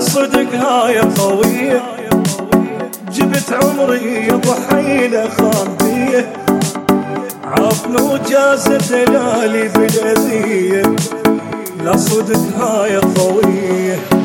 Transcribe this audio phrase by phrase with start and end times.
[0.00, 1.82] صدق هاي قوية.
[3.12, 6.32] جبت عمري ضحينا خان بيه
[7.44, 10.82] عافن وجاز دلالي بالأذية
[11.84, 14.15] لا صدق هاي قوية.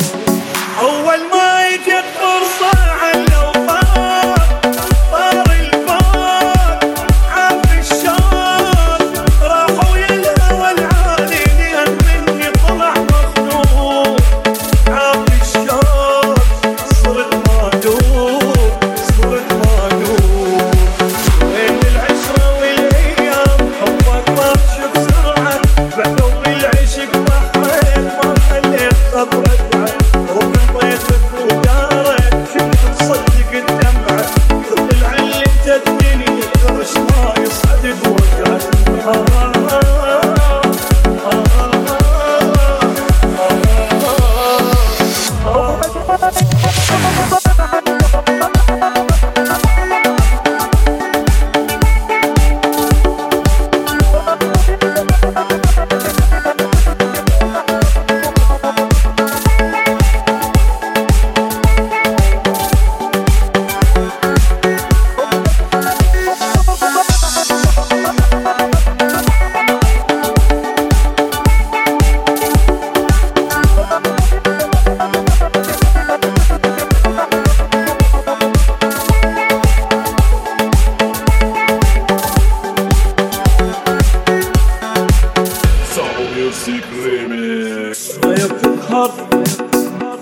[88.92, 89.44] تظهر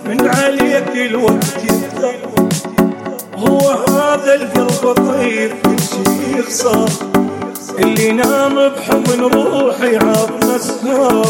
[0.05, 2.15] من عليك الوقت يكثر
[3.35, 6.89] هو هذا القلب طيب كل شي يخسر
[7.79, 11.25] اللي نام بحضن روحي عاب مسهر.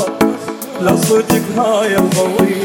[0.82, 2.56] لا صدق هاي قوي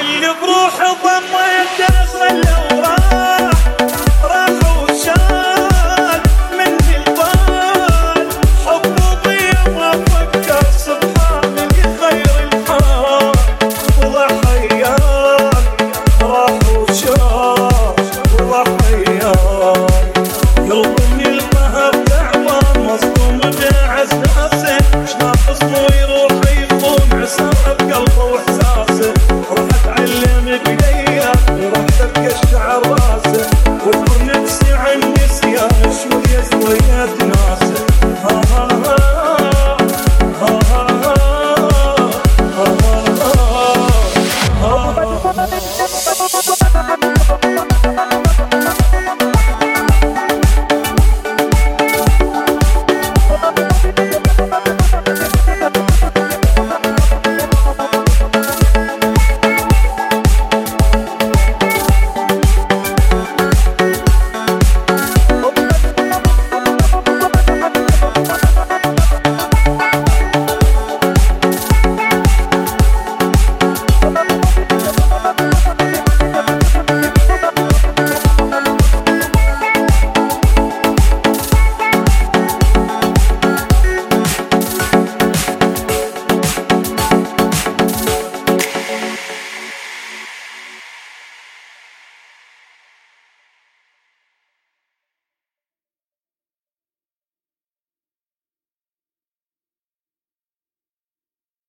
[0.00, 2.73] اللي بروحه ضميته خلوه